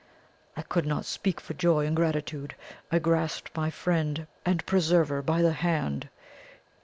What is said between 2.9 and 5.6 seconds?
I grasped my friend and preserver by the